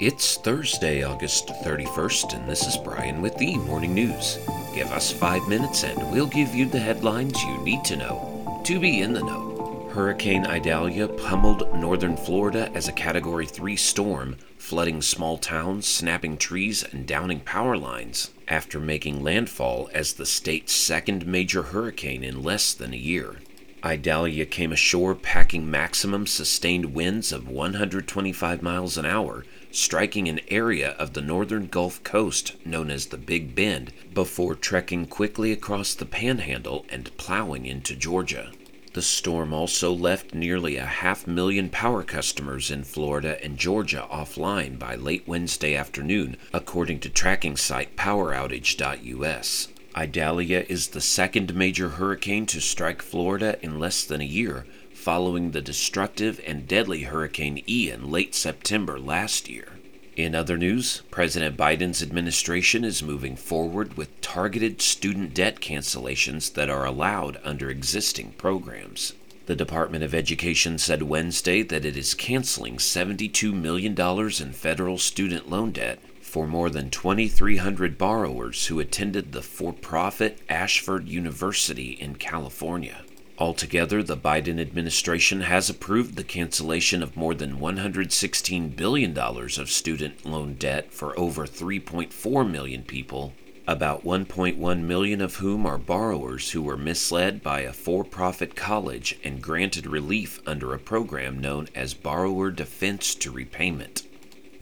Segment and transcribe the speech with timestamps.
[0.00, 4.40] It's Thursday, August 31st, and this is Brian with the Morning News.
[4.74, 8.80] Give us five minutes and we'll give you the headlines you need to know to
[8.80, 9.88] be in the know.
[9.94, 16.82] Hurricane Idalia pummeled northern Florida as a Category 3 storm, flooding small towns, snapping trees,
[16.82, 22.74] and downing power lines after making landfall as the state's second major hurricane in less
[22.74, 23.36] than a year.
[23.84, 30.92] Idalia came ashore packing maximum sustained winds of 125 miles an hour, striking an area
[30.92, 36.06] of the northern Gulf Coast known as the Big Bend before trekking quickly across the
[36.06, 38.52] panhandle and plowing into Georgia.
[38.94, 44.78] The storm also left nearly a half million power customers in Florida and Georgia offline
[44.78, 49.68] by late Wednesday afternoon, according to tracking site poweroutage.us.
[49.96, 55.52] Idalia is the second major hurricane to strike Florida in less than a year, following
[55.52, 59.68] the destructive and deadly Hurricane Ian late September last year.
[60.16, 66.70] In other news, President Biden's administration is moving forward with targeted student debt cancellations that
[66.70, 69.12] are allowed under existing programs.
[69.46, 75.50] The Department of Education said Wednesday that it is canceling $72 million in federal student
[75.50, 76.00] loan debt
[76.34, 83.04] for more than 2,300 borrowers who attended the for profit Ashford University in California.
[83.38, 90.26] Altogether, the Biden administration has approved the cancellation of more than $116 billion of student
[90.26, 93.32] loan debt for over 3.4 million people,
[93.68, 99.16] about 1.1 million of whom are borrowers who were misled by a for profit college
[99.22, 104.02] and granted relief under a program known as Borrower Defense to Repayment.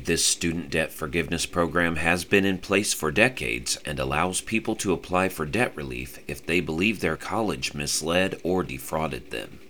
[0.05, 4.93] This student debt forgiveness program has been in place for decades and allows people to
[4.93, 9.61] apply for debt relief if they believe their college misled or defrauded them.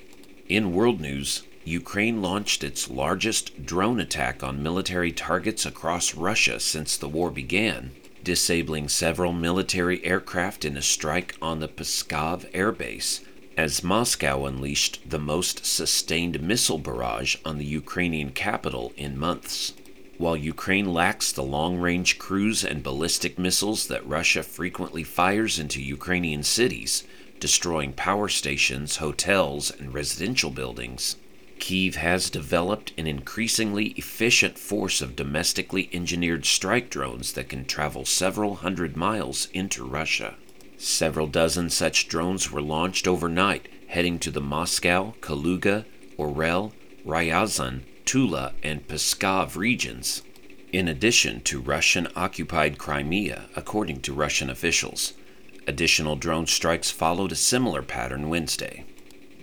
[0.48, 6.96] In world news, Ukraine launched its largest drone attack on military targets across Russia since
[6.96, 7.90] the war began,
[8.24, 13.20] disabling several military aircraft in a strike on the Pskov airbase,
[13.58, 19.74] as Moscow unleashed the most sustained missile barrage on the Ukrainian capital in months.
[20.22, 25.82] While Ukraine lacks the long range cruise and ballistic missiles that Russia frequently fires into
[25.82, 27.02] Ukrainian cities,
[27.40, 31.16] destroying power stations, hotels, and residential buildings,
[31.58, 38.04] Kiev has developed an increasingly efficient force of domestically engineered strike drones that can travel
[38.04, 40.36] several hundred miles into Russia.
[40.78, 45.84] Several dozen such drones were launched overnight, heading to the Moscow, Kaluga,
[46.16, 46.72] Orel,
[47.04, 50.22] Ryazan, Tula, and Pskov regions,
[50.72, 55.12] in addition to Russian occupied Crimea, according to Russian officials.
[55.66, 58.84] Additional drone strikes followed a similar pattern Wednesday.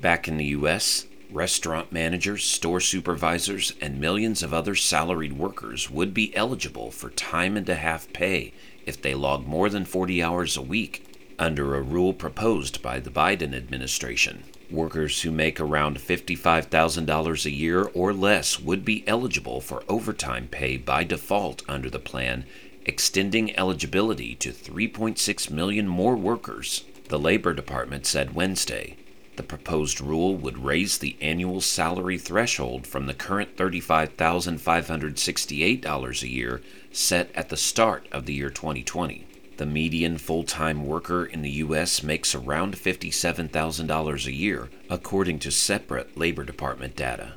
[0.02, 6.14] Back in the U.S., restaurant managers, store supervisors, and millions of other salaried workers would
[6.14, 8.54] be eligible for time and a half pay
[8.86, 11.06] if they log more than 40 hours a week
[11.40, 14.44] under a rule proposed by the Biden administration.
[14.70, 20.78] Workers who make around $55,000 a year or less would be eligible for overtime pay
[20.78, 22.46] by default under the plan,
[22.86, 28.96] extending eligibility to 3.6 million more workers, the Labor Department said Wednesday.
[29.38, 36.62] The proposed rule would raise the annual salary threshold from the current $35,568 a year
[36.92, 39.29] set at the start of the year 2020.
[39.60, 42.02] The median full time worker in the U.S.
[42.02, 47.34] makes around $57,000 a year, according to separate Labor Department data.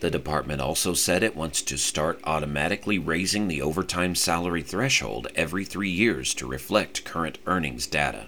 [0.00, 5.64] The department also said it wants to start automatically raising the overtime salary threshold every
[5.64, 8.26] three years to reflect current earnings data.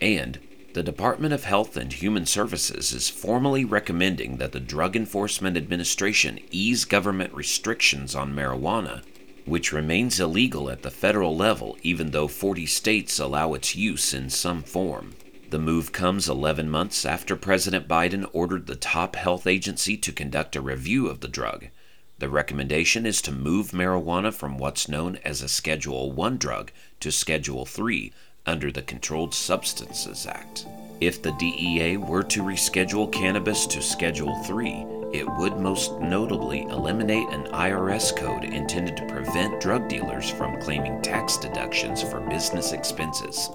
[0.00, 0.38] And
[0.74, 6.38] the Department of Health and Human Services is formally recommending that the Drug Enforcement Administration
[6.52, 9.02] ease government restrictions on marijuana
[9.44, 14.30] which remains illegal at the federal level even though 40 states allow its use in
[14.30, 15.14] some form.
[15.50, 20.56] The move comes 11 months after President Biden ordered the top health agency to conduct
[20.56, 21.68] a review of the drug.
[22.18, 27.12] The recommendation is to move marijuana from what's known as a Schedule 1 drug to
[27.12, 28.12] Schedule 3
[28.46, 30.66] under the Controlled Substances Act.
[31.00, 37.28] If the DEA were to reschedule cannabis to Schedule 3, it would most notably eliminate
[37.28, 43.48] an IRS code intended to prevent drug dealers from claiming tax deductions for business expenses.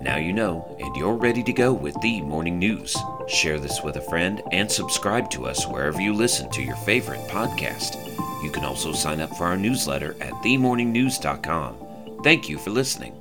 [0.00, 2.96] Now you know, and you're ready to go with the morning news.
[3.26, 7.26] Share this with a friend and subscribe to us wherever you listen to your favorite
[7.28, 7.96] podcast.
[8.44, 12.20] You can also sign up for our newsletter at themorningnews.com.
[12.22, 13.19] Thank you for listening.